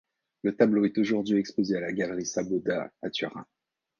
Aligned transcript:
Le 0.41 0.55
tableau 0.55 0.83
est 0.85 0.97
aujourd'hui 0.97 1.37
exposé 1.37 1.77
à 1.77 1.79
la 1.79 1.91
Galerie 1.93 2.25
Sabauda 2.25 2.91
à 3.03 3.11
Turin. 3.11 3.45